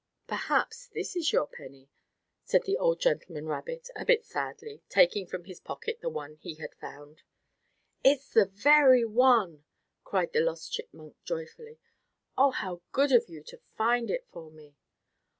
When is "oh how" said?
12.35-12.81